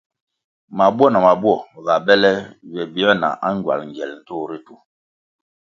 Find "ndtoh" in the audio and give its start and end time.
4.19-4.43